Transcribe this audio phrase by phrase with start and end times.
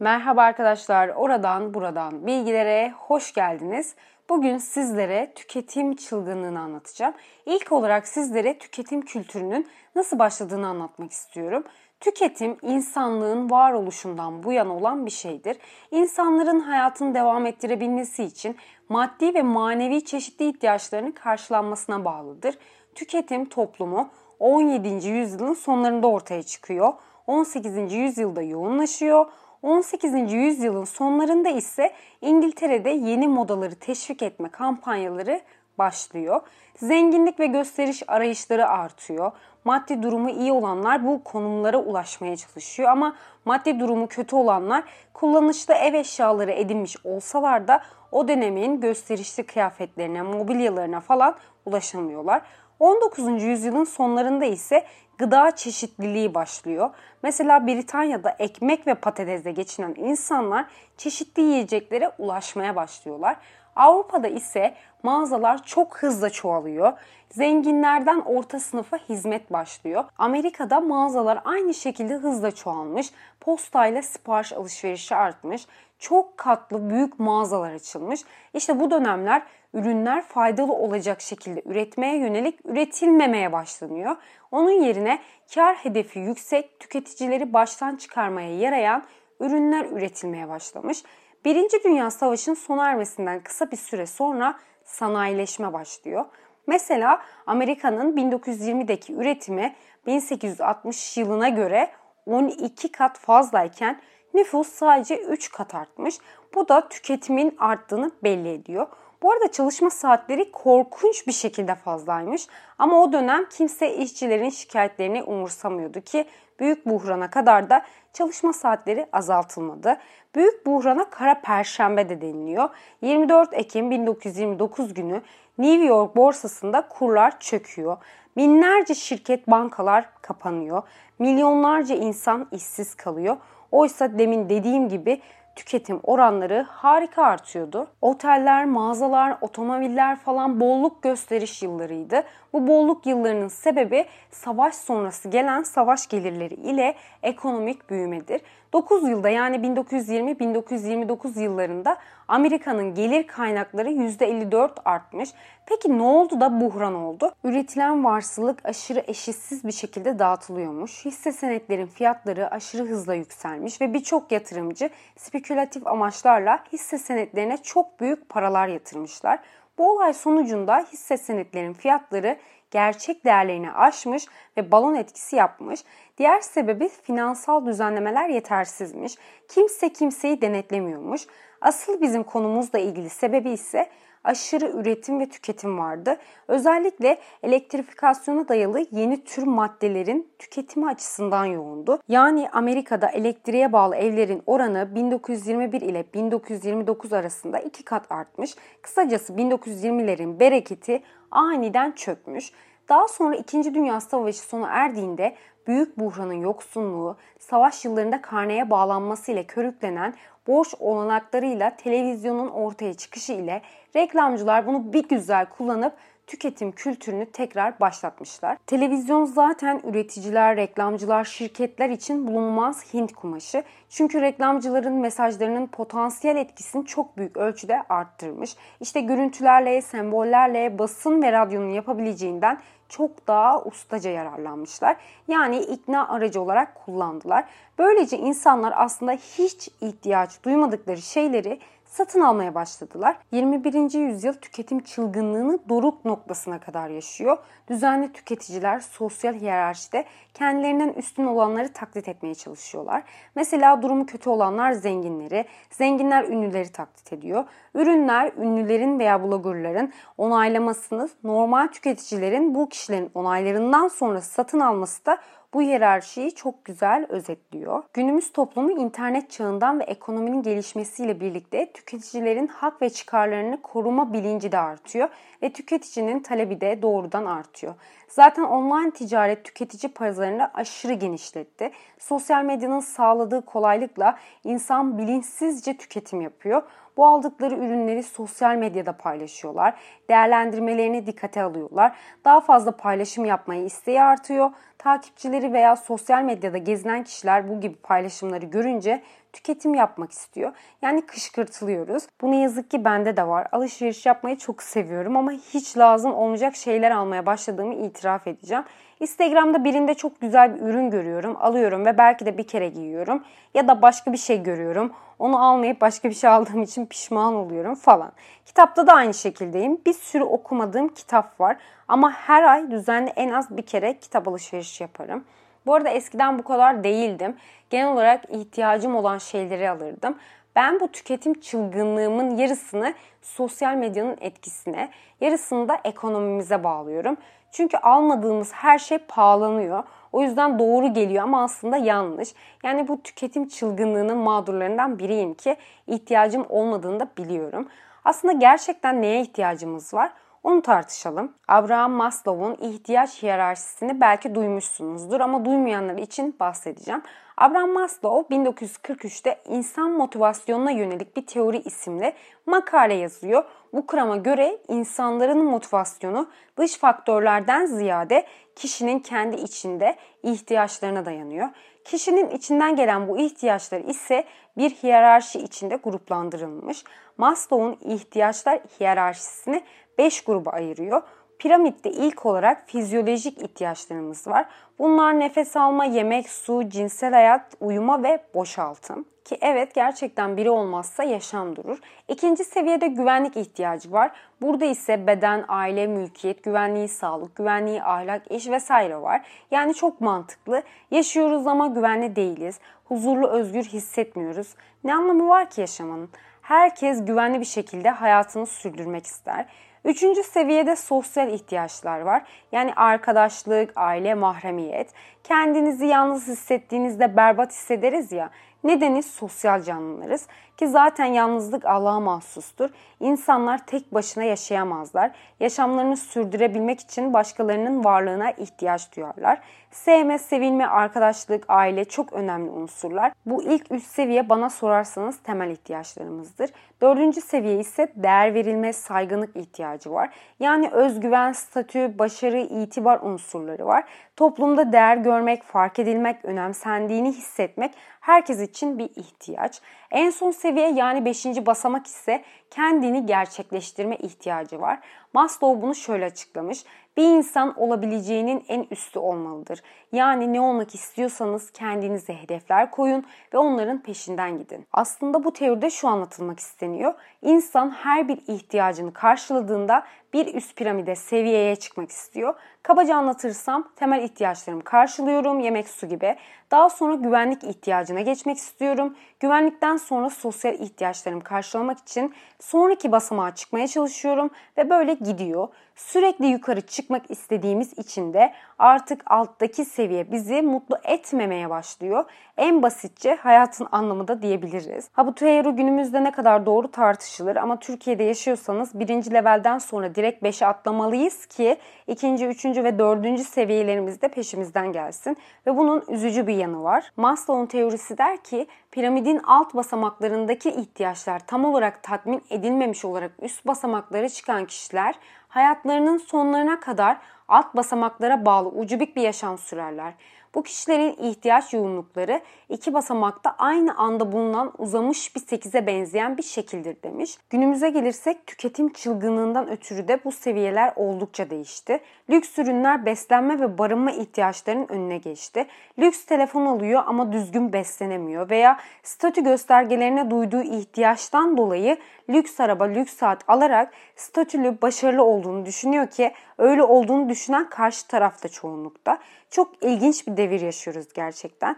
[0.00, 3.94] Merhaba arkadaşlar, oradan buradan bilgilere hoş geldiniz.
[4.28, 7.14] Bugün sizlere tüketim çılgınlığını anlatacağım.
[7.46, 11.64] İlk olarak sizlere tüketim kültürünün nasıl başladığını anlatmak istiyorum.
[12.00, 15.56] Tüketim insanlığın varoluşundan bu yana olan bir şeydir.
[15.90, 18.56] İnsanların hayatını devam ettirebilmesi için
[18.88, 22.58] maddi ve manevi çeşitli ihtiyaçlarının karşılanmasına bağlıdır.
[22.94, 25.08] Tüketim toplumu 17.
[25.08, 26.92] yüzyılın sonlarında ortaya çıkıyor.
[27.26, 27.92] 18.
[27.92, 29.26] yüzyılda yoğunlaşıyor.
[29.64, 30.32] 18.
[30.32, 35.40] yüzyılın sonlarında ise İngiltere'de yeni modaları teşvik etme kampanyaları
[35.78, 36.40] başlıyor.
[36.76, 39.32] Zenginlik ve gösteriş arayışları artıyor.
[39.64, 45.94] Maddi durumu iyi olanlar bu konumlara ulaşmaya çalışıyor ama maddi durumu kötü olanlar kullanışlı ev
[45.94, 51.34] eşyaları edinmiş olsalar da o dönemin gösterişli kıyafetlerine, mobilyalarına falan
[51.66, 52.42] ulaşamıyorlar.
[52.80, 53.42] 19.
[53.42, 54.84] yüzyılın sonlarında ise
[55.18, 56.90] gıda çeşitliliği başlıyor.
[57.22, 63.36] Mesela Britanya'da ekmek ve patatesle geçinen insanlar çeşitli yiyeceklere ulaşmaya başlıyorlar.
[63.76, 66.92] Avrupa'da ise mağazalar çok hızla çoğalıyor.
[67.30, 70.04] Zenginlerden orta sınıfa hizmet başlıyor.
[70.18, 73.10] Amerika'da mağazalar aynı şekilde hızla çoğalmış.
[73.40, 75.66] Postayla sipariş alışverişi artmış.
[75.98, 78.20] Çok katlı büyük mağazalar açılmış.
[78.54, 79.42] İşte bu dönemler
[79.74, 84.16] ürünler faydalı olacak şekilde üretmeye yönelik üretilmemeye başlanıyor.
[84.50, 85.18] Onun yerine
[85.54, 89.04] kar hedefi yüksek, tüketicileri baştan çıkarmaya yarayan
[89.40, 91.02] ürünler üretilmeye başlamış.
[91.44, 96.24] Birinci Dünya Savaşı'nın sona ermesinden kısa bir süre sonra sanayileşme başlıyor.
[96.66, 99.74] Mesela Amerika'nın 1920'deki üretimi
[100.06, 101.90] 1860 yılına göre
[102.26, 104.00] 12 kat fazlayken
[104.34, 106.18] nüfus sadece 3 kat artmış.
[106.54, 108.86] Bu da tüketimin arttığını belli ediyor.
[109.22, 112.46] Bu arada çalışma saatleri korkunç bir şekilde fazlaymış.
[112.78, 116.26] Ama o dönem kimse işçilerin şikayetlerini umursamıyordu ki
[116.60, 119.96] büyük buhrana kadar da çalışma saatleri azaltılmadı.
[120.34, 122.68] Büyük buhrana kara perşembe de deniliyor.
[123.02, 125.22] 24 Ekim 1929 günü
[125.58, 127.96] New York borsasında kurlar çöküyor.
[128.36, 130.82] Binlerce şirket, bankalar kapanıyor.
[131.18, 133.36] Milyonlarca insan işsiz kalıyor.
[133.70, 135.20] Oysa demin dediğim gibi
[135.56, 137.86] tüketim oranları harika artıyordu.
[138.00, 142.22] Oteller, mağazalar, otomobiller falan bolluk gösteriş yıllarıydı.
[142.52, 148.40] Bu bolluk yıllarının sebebi savaş sonrası gelen savaş gelirleri ile ekonomik büyümedir.
[148.74, 151.96] 9 yılda yani 1920-1929 yıllarında
[152.28, 155.30] Amerika'nın gelir kaynakları %54 artmış.
[155.66, 157.32] Peki ne oldu da buhran oldu?
[157.44, 161.04] Üretilen varsılık aşırı eşitsiz bir şekilde dağıtılıyormuş.
[161.04, 168.28] Hisse senetlerin fiyatları aşırı hızla yükselmiş ve birçok yatırımcı spekülatif amaçlarla hisse senetlerine çok büyük
[168.28, 169.38] paralar yatırmışlar.
[169.78, 172.36] Bu olay sonucunda hisse senetlerin fiyatları
[172.74, 174.26] gerçek değerlerini aşmış
[174.56, 175.80] ve balon etkisi yapmış.
[176.18, 179.14] Diğer sebebi finansal düzenlemeler yetersizmiş.
[179.48, 181.26] Kimse kimseyi denetlemiyormuş.
[181.60, 183.90] Asıl bizim konumuzla ilgili sebebi ise
[184.24, 186.16] aşırı üretim ve tüketim vardı.
[186.48, 191.98] Özellikle elektrifikasyona dayalı yeni tür maddelerin tüketimi açısından yoğundu.
[192.08, 198.54] Yani Amerika'da elektriğe bağlı evlerin oranı 1921 ile 1929 arasında iki kat artmış.
[198.82, 202.52] Kısacası 1920'lerin bereketi aniden çökmüş.
[202.88, 203.74] Daha sonra 2.
[203.74, 205.34] Dünya Savaşı sona erdiğinde
[205.66, 210.14] büyük buhranın yoksunluğu, savaş yıllarında karneye bağlanması ile körüklenen
[210.46, 213.62] borç olanaklarıyla televizyonun ortaya çıkışı ile
[213.96, 215.92] reklamcılar bunu bir güzel kullanıp
[216.26, 218.56] tüketim kültürünü tekrar başlatmışlar.
[218.66, 223.62] Televizyon zaten üreticiler, reklamcılar, şirketler için bulunmaz Hint kumaşı.
[223.88, 228.56] Çünkü reklamcıların mesajlarının potansiyel etkisini çok büyük ölçüde arttırmış.
[228.80, 234.96] İşte görüntülerle, sembollerle basın ve radyonun yapabileceğinden çok daha ustaca yararlanmışlar.
[235.28, 237.44] Yani ikna aracı olarak kullandılar.
[237.78, 241.58] Böylece insanlar aslında hiç ihtiyaç duymadıkları şeyleri
[241.94, 243.16] satın almaya başladılar.
[243.32, 243.98] 21.
[243.98, 247.38] yüzyıl tüketim çılgınlığını doruk noktasına kadar yaşıyor.
[247.68, 250.04] Düzenli tüketiciler sosyal hiyerarşide
[250.34, 253.02] kendilerinden üstün olanları taklit etmeye çalışıyorlar.
[253.34, 257.44] Mesela durumu kötü olanlar zenginleri, zenginler ünlüleri taklit ediyor.
[257.74, 265.18] Ürünler ünlülerin veya bloggerların onaylamasını normal tüketicilerin bu kişilerin onaylarından sonra satın alması da
[265.54, 267.82] bu hiyerarşiyi çok güzel özetliyor.
[267.92, 274.58] Günümüz toplumu internet çağından ve ekonominin gelişmesiyle birlikte tüketicilerin hak ve çıkarlarını koruma bilinci de
[274.58, 275.08] artıyor
[275.42, 277.74] ve tüketicinin talebi de doğrudan artıyor.
[278.08, 281.70] Zaten online ticaret tüketici pazarını aşırı genişletti.
[281.98, 286.62] Sosyal medyanın sağladığı kolaylıkla insan bilinçsizce tüketim yapıyor.
[286.96, 289.74] Bu aldıkları ürünleri sosyal medyada paylaşıyorlar.
[290.08, 291.96] Değerlendirmelerini dikkate alıyorlar.
[292.24, 294.50] Daha fazla paylaşım yapmayı isteği artıyor.
[294.84, 299.02] Takipçileri veya sosyal medyada gezinen kişiler bu gibi paylaşımları görünce
[299.34, 300.52] tüketim yapmak istiyor.
[300.82, 302.06] Yani kışkırtılıyoruz.
[302.20, 303.46] Bu ne yazık ki bende de var.
[303.52, 308.64] Alışveriş yapmayı çok seviyorum ama hiç lazım olmayacak şeyler almaya başladığımı itiraf edeceğim.
[309.00, 313.24] Instagram'da birinde çok güzel bir ürün görüyorum, alıyorum ve belki de bir kere giyiyorum.
[313.54, 314.92] Ya da başka bir şey görüyorum.
[315.18, 318.12] Onu almayıp başka bir şey aldığım için pişman oluyorum falan.
[318.46, 319.78] Kitapta da aynı şekildeyim.
[319.86, 321.56] Bir sürü okumadığım kitap var.
[321.88, 325.24] Ama her ay düzenli en az bir kere kitap alışverişi yaparım.
[325.66, 327.36] Bu arada eskiden bu kadar değildim.
[327.70, 330.18] Genel olarak ihtiyacım olan şeyleri alırdım.
[330.56, 334.90] Ben bu tüketim çılgınlığımın yarısını sosyal medyanın etkisine,
[335.20, 337.16] yarısını da ekonomimize bağlıyorum.
[337.52, 339.82] Çünkü almadığımız her şey pahalanıyor.
[340.12, 342.34] O yüzden doğru geliyor ama aslında yanlış.
[342.62, 345.56] Yani bu tüketim çılgınlığının mağdurlarından biriyim ki
[345.86, 347.68] ihtiyacım olmadığını da biliyorum.
[348.04, 350.12] Aslında gerçekten neye ihtiyacımız var?
[350.44, 351.32] Onu tartışalım.
[351.48, 357.02] Abraham Maslow'un ihtiyaç hiyerarşisini belki duymuşsunuzdur ama duymayanlar için bahsedeceğim.
[357.36, 362.12] Abraham Maslow 1943'te insan motivasyonuna yönelik bir teori isimli
[362.46, 363.44] makale yazıyor.
[363.72, 368.26] Bu kurama göre insanların motivasyonu dış faktörlerden ziyade
[368.56, 371.48] kişinin kendi içinde ihtiyaçlarına dayanıyor.
[371.84, 374.24] Kişinin içinden gelen bu ihtiyaçlar ise
[374.56, 376.84] bir hiyerarşi içinde gruplandırılmış.
[377.18, 379.62] Maslow'un ihtiyaçlar hiyerarşisini
[379.98, 381.02] 5 gruba ayırıyor.
[381.38, 384.46] Piramitte ilk olarak fizyolojik ihtiyaçlarımız var.
[384.78, 389.04] Bunlar nefes alma, yemek, su, cinsel hayat, uyuma ve boşaltım.
[389.24, 391.78] Ki evet gerçekten biri olmazsa yaşam durur.
[392.08, 394.10] İkinci seviyede güvenlik ihtiyacı var.
[394.42, 399.22] Burada ise beden, aile, mülkiyet, güvenliği, sağlık, güvenliği, ahlak, iş vesaire var.
[399.50, 400.62] Yani çok mantıklı.
[400.90, 402.60] Yaşıyoruz ama güvenli değiliz.
[402.84, 404.54] Huzurlu, özgür hissetmiyoruz.
[404.84, 406.08] Ne anlamı var ki yaşamanın?
[406.42, 409.46] Herkes güvenli bir şekilde hayatını sürdürmek ister.
[409.84, 412.22] Üçüncü seviyede sosyal ihtiyaçlar var.
[412.52, 414.90] Yani arkadaşlık, aile, mahremiyet.
[415.24, 418.30] Kendinizi yalnız hissettiğinizde berbat hissederiz ya.
[418.64, 420.26] Nedeni sosyal canlılarız
[420.56, 422.70] ki zaten yalnızlık Allah'a mahsustur.
[423.00, 425.10] İnsanlar tek başına yaşayamazlar.
[425.40, 429.40] Yaşamlarını sürdürebilmek için başkalarının varlığına ihtiyaç duyarlar.
[429.70, 433.12] Sevme, sevilme, arkadaşlık, aile çok önemli unsurlar.
[433.26, 436.50] Bu ilk üç seviye bana sorarsanız temel ihtiyaçlarımızdır.
[436.82, 440.10] Dördüncü seviye ise değer verilme, saygınlık ihtiyacı var.
[440.40, 443.84] Yani özgüven, statü, başarı, itibar unsurları var.
[444.16, 449.60] Toplumda değer görmek, fark edilmek, önemsendiğini hissetmek herkes için bir ihtiyaç.
[449.90, 451.26] En son seviye yani 5.
[451.26, 454.78] basamak ise kendini gerçekleştirme ihtiyacı var.
[455.12, 456.64] Maslow bunu şöyle açıklamış.
[456.96, 459.62] Bir insan olabileceğinin en üstü olmalıdır.
[459.94, 463.04] Yani ne olmak istiyorsanız kendinize hedefler koyun
[463.34, 464.66] ve onların peşinden gidin.
[464.72, 466.94] Aslında bu teoride şu anlatılmak isteniyor.
[467.22, 472.34] İnsan her bir ihtiyacını karşıladığında bir üst piramide seviyeye çıkmak istiyor.
[472.62, 476.16] Kabaca anlatırsam temel ihtiyaçlarımı karşılıyorum, yemek su gibi.
[476.50, 478.96] Daha sonra güvenlik ihtiyacına geçmek istiyorum.
[479.20, 485.48] Güvenlikten sonra sosyal ihtiyaçlarımı karşılamak için sonraki basamağa çıkmaya çalışıyorum ve böyle gidiyor.
[485.76, 492.04] Sürekli yukarı çıkmak istediğimiz için de artık alttaki seviye bizi mutlu etmemeye başlıyor.
[492.36, 494.88] En basitçe hayatın anlamı da diyebiliriz.
[494.92, 500.22] Ha bu teori günümüzde ne kadar doğru tartışılır ama Türkiye'de yaşıyorsanız birinci levelden sonra direkt
[500.22, 501.56] 5'e atlamalıyız ki
[501.86, 505.16] ikinci, üçüncü ve dördüncü seviyelerimiz de peşimizden gelsin.
[505.46, 506.92] Ve bunun üzücü bir yanı var.
[506.96, 514.08] Maslow'un teorisi der ki piramidin alt basamaklarındaki ihtiyaçlar tam olarak tatmin edilmemiş olarak üst basamaklara
[514.08, 514.94] çıkan kişiler
[515.28, 516.96] hayatlarının sonlarına kadar
[517.28, 519.94] alt basamaklara bağlı ucubik bir yaşam sürerler.
[520.34, 526.76] Bu kişilerin ihtiyaç yoğunlukları iki basamakta aynı anda bulunan uzamış bir sekize benzeyen bir şekildir
[526.82, 527.18] demiş.
[527.30, 531.80] Günümüze gelirsek tüketim çılgınlığından ötürü de bu seviyeler oldukça değişti.
[532.10, 535.46] Lüks ürünler beslenme ve barınma ihtiyaçlarının önüne geçti.
[535.78, 541.76] Lüks telefon alıyor ama düzgün beslenemiyor veya statü göstergelerine duyduğu ihtiyaçtan dolayı
[542.08, 548.28] lüks araba, lüks saat alarak statülü, başarılı olduğunu düşünüyor ki öyle olduğunu düşünen karşı tarafta
[548.28, 548.98] çoğunlukta.
[549.30, 551.56] Çok ilginç bir devir yaşıyoruz gerçekten.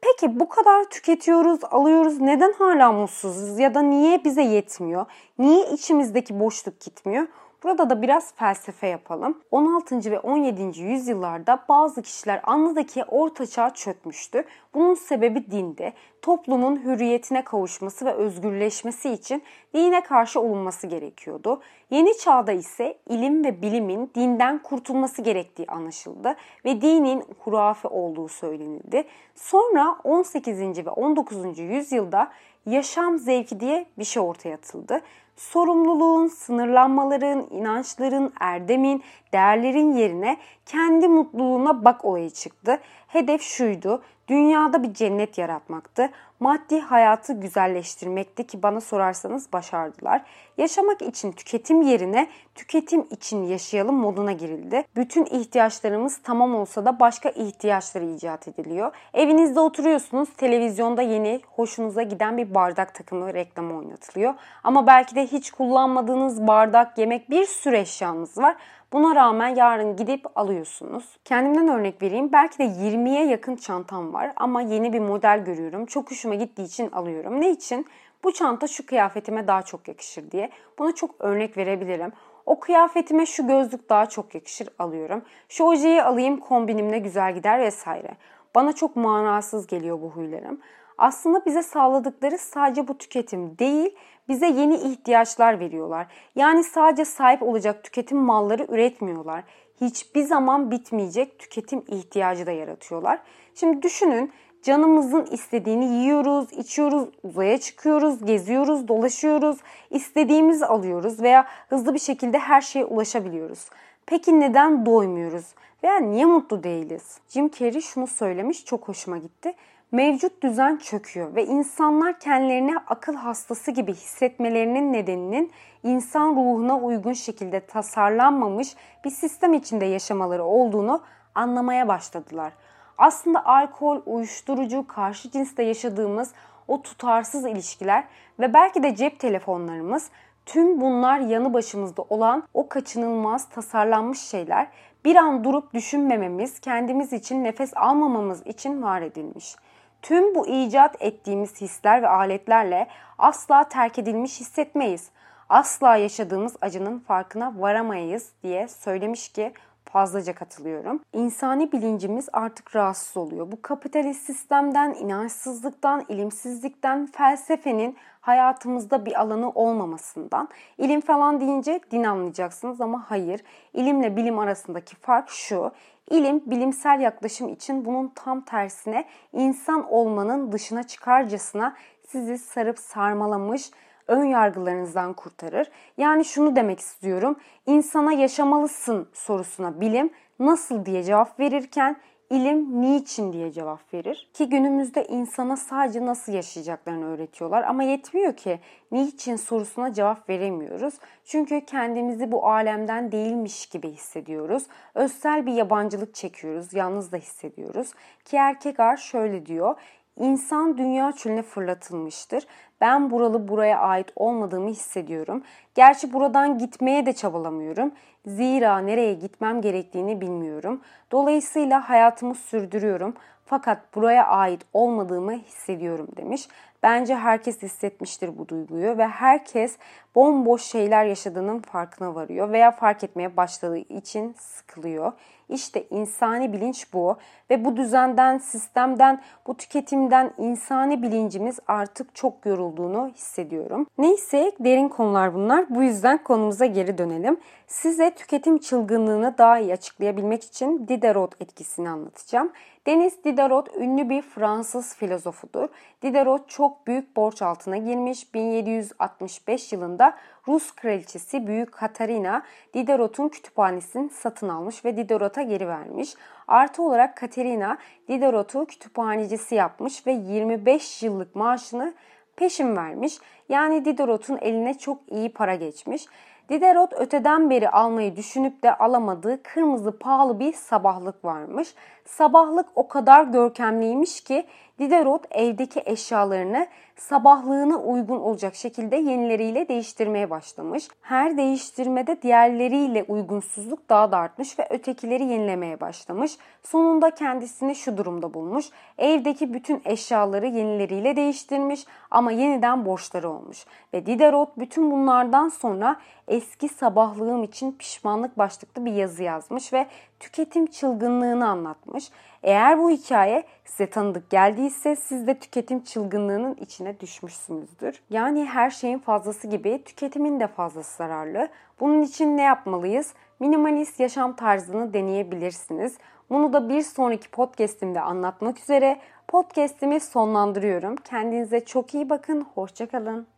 [0.00, 2.20] Peki bu kadar tüketiyoruz, alıyoruz.
[2.20, 5.06] Neden hala mutsuzuz ya da niye bize yetmiyor?
[5.38, 7.26] Niye içimizdeki boşluk gitmiyor?
[7.62, 9.38] Burada da biraz felsefe yapalım.
[9.50, 10.10] 16.
[10.10, 10.80] ve 17.
[10.82, 14.44] yüzyıllarda bazı kişiler anladaki ortaçağ çökmüştü.
[14.74, 15.92] Bunun sebebi dindi.
[16.22, 19.42] Toplumun hürriyetine kavuşması ve özgürleşmesi için
[19.74, 21.60] dine karşı olunması gerekiyordu.
[21.90, 29.04] Yeni çağda ise ilim ve bilimin dinden kurtulması gerektiği anlaşıldı ve dinin hurafe olduğu söylenildi.
[29.34, 30.86] Sonra 18.
[30.86, 31.58] ve 19.
[31.58, 32.30] yüzyılda
[32.66, 35.02] yaşam zevki diye bir şey ortaya atıldı
[35.38, 39.02] sorumluluğun, sınırlanmaların, inançların, erdemin,
[39.32, 42.80] değerlerin yerine kendi mutluluğuna bak olayı çıktı.
[43.08, 46.10] Hedef şuydu, Dünyada bir cennet yaratmaktı.
[46.40, 50.22] Maddi hayatı güzelleştirmekti ki bana sorarsanız başardılar.
[50.58, 54.84] Yaşamak için tüketim yerine tüketim için yaşayalım moduna girildi.
[54.96, 58.92] Bütün ihtiyaçlarımız tamam olsa da başka ihtiyaçları icat ediliyor.
[59.14, 64.34] Evinizde oturuyorsunuz, televizyonda yeni, hoşunuza giden bir bardak takımı reklamı oynatılıyor.
[64.64, 68.56] Ama belki de hiç kullanmadığınız bardak, yemek bir sürü eşyanız var.
[68.92, 71.18] Buna rağmen yarın gidip alıyorsunuz.
[71.24, 72.32] Kendimden örnek vereyim.
[72.32, 75.86] Belki de 20'ye yakın çantam var ama yeni bir model görüyorum.
[75.86, 77.40] Çok hoşuma gittiği için alıyorum.
[77.40, 77.86] Ne için?
[78.24, 80.50] Bu çanta şu kıyafetime daha çok yakışır diye.
[80.78, 82.12] Buna çok örnek verebilirim.
[82.46, 85.22] O kıyafetime şu gözlük daha çok yakışır alıyorum.
[85.48, 88.16] Şu ojeyi alayım kombinimle güzel gider vesaire.
[88.54, 90.60] Bana çok manasız geliyor bu huylarım.
[90.98, 93.96] Aslında bize sağladıkları sadece bu tüketim değil,
[94.28, 96.06] bize yeni ihtiyaçlar veriyorlar.
[96.36, 99.44] Yani sadece sahip olacak tüketim malları üretmiyorlar.
[99.80, 103.20] Hiçbir zaman bitmeyecek tüketim ihtiyacı da yaratıyorlar.
[103.54, 104.32] Şimdi düşünün
[104.62, 109.58] canımızın istediğini yiyoruz, içiyoruz, uzaya çıkıyoruz, geziyoruz, dolaşıyoruz,
[109.90, 113.68] istediğimizi alıyoruz veya hızlı bir şekilde her şeye ulaşabiliyoruz.
[114.06, 115.44] Peki neden doymuyoruz
[115.82, 117.18] veya niye mutlu değiliz?
[117.28, 119.54] Jim Carrey şunu söylemiş çok hoşuma gitti.
[119.92, 125.52] Mevcut düzen çöküyor ve insanlar kendilerini akıl hastası gibi hissetmelerinin nedeninin
[125.82, 131.02] insan ruhuna uygun şekilde tasarlanmamış bir sistem içinde yaşamaları olduğunu
[131.34, 132.52] anlamaya başladılar.
[132.98, 136.32] Aslında alkol, uyuşturucu, karşı cinste yaşadığımız
[136.68, 138.04] o tutarsız ilişkiler
[138.40, 140.10] ve belki de cep telefonlarımız
[140.46, 144.68] tüm bunlar yanı başımızda olan o kaçınılmaz tasarlanmış şeyler
[145.04, 149.56] bir an durup düşünmememiz, kendimiz için nefes almamamız için var edilmiş.
[150.02, 152.88] Tüm bu icat ettiğimiz hisler ve aletlerle
[153.18, 155.10] asla terk edilmiş hissetmeyiz.
[155.48, 159.52] Asla yaşadığımız acının farkına varamayız diye söylemiş ki
[159.88, 161.00] fazlaca katılıyorum.
[161.12, 163.52] İnsani bilincimiz artık rahatsız oluyor.
[163.52, 170.48] Bu kapitalist sistemden, inançsızlıktan, ilimsizlikten, felsefenin hayatımızda bir alanı olmamasından.
[170.78, 173.40] İlim falan deyince din anlayacaksınız ama hayır.
[173.74, 175.72] İlimle bilim arasındaki fark şu.
[176.10, 181.74] İlim bilimsel yaklaşım için bunun tam tersine insan olmanın dışına çıkarcasına
[182.08, 183.70] sizi sarıp sarmalamış,
[184.08, 185.70] ön yargılarınızdan kurtarır.
[185.96, 187.36] Yani şunu demek istiyorum.
[187.66, 191.96] İnsana yaşamalısın sorusuna bilim nasıl diye cevap verirken
[192.30, 194.30] ilim niçin diye cevap verir.
[194.34, 198.60] Ki günümüzde insana sadece nasıl yaşayacaklarını öğretiyorlar ama yetmiyor ki
[198.92, 200.94] niçin sorusuna cevap veremiyoruz.
[201.24, 204.66] Çünkü kendimizi bu alemden değilmiş gibi hissediyoruz.
[204.94, 207.92] Özsel bir yabancılık çekiyoruz, yalnız da hissediyoruz.
[208.24, 209.76] Ki Erkekar şöyle diyor,
[210.18, 212.46] İnsan dünya çölüne fırlatılmıştır.
[212.80, 215.42] Ben buralı buraya ait olmadığımı hissediyorum.
[215.74, 217.92] Gerçi buradan gitmeye de çabalamıyorum.
[218.26, 220.80] Zira nereye gitmem gerektiğini bilmiyorum.
[221.12, 223.14] Dolayısıyla hayatımı sürdürüyorum.
[223.46, 226.48] Fakat buraya ait olmadığımı hissediyorum demiş.
[226.82, 229.76] Bence herkes hissetmiştir bu duyguyu ve herkes
[230.14, 235.12] bomboş şeyler yaşadığının farkına varıyor veya fark etmeye başladığı için sıkılıyor.
[235.48, 237.16] İşte insani bilinç bu
[237.50, 243.86] ve bu düzenden, sistemden, bu tüketimden insani bilincimiz artık çok yorulduğunu hissediyorum.
[243.98, 245.66] Neyse derin konular bunlar.
[245.70, 247.36] Bu yüzden konumuza geri dönelim.
[247.66, 252.52] Size tüketim çılgınlığını daha iyi açıklayabilmek için Diderot etkisini anlatacağım.
[252.86, 255.68] Denis Diderot ünlü bir Fransız filozofudur.
[256.02, 258.34] Diderot çok büyük borç altına girmiş.
[258.34, 260.14] 1765 yılında
[260.48, 262.42] Rus kraliçesi Büyük Katarina
[262.74, 266.14] Diderot'un kütüphanesini satın almış ve Diderot'a geri vermiş.
[266.48, 271.94] Artı olarak Katerina Diderot'u kütüphanecisi yapmış ve 25 yıllık maaşını
[272.38, 273.18] peşin vermiş.
[273.48, 276.06] Yani Diderot'un eline çok iyi para geçmiş.
[276.48, 281.74] Diderot öteden beri almayı düşünüp de alamadığı kırmızı pahalı bir sabahlık varmış.
[282.04, 284.46] Sabahlık o kadar görkemliymiş ki
[284.78, 286.66] Diderot evdeki eşyalarını
[286.96, 290.88] sabahlığına uygun olacak şekilde yenileriyle değiştirmeye başlamış.
[291.00, 296.38] Her değiştirmede diğerleriyle uygunsuzluk daha da artmış ve ötekileri yenilemeye başlamış.
[296.62, 298.66] Sonunda kendisini şu durumda bulmuş.
[298.98, 303.66] Evdeki bütün eşyaları yenileriyle değiştirmiş ama yeniden borçları olmuş.
[303.94, 305.96] Ve Diderot bütün bunlardan sonra
[306.28, 309.86] eski sabahlığım için pişmanlık başlıklı bir yazı yazmış ve
[310.20, 312.10] tüketim çılgınlığını anlatmış.
[312.48, 318.02] Eğer bu hikaye size tanıdık geldiyse siz de tüketim çılgınlığının içine düşmüşsünüzdür.
[318.10, 321.48] Yani her şeyin fazlası gibi tüketimin de fazlası zararlı.
[321.80, 323.14] Bunun için ne yapmalıyız?
[323.40, 325.98] Minimalist yaşam tarzını deneyebilirsiniz.
[326.30, 330.96] Bunu da bir sonraki podcastimde anlatmak üzere podcastimi sonlandırıyorum.
[330.96, 332.46] Kendinize çok iyi bakın.
[332.54, 333.37] Hoşçakalın.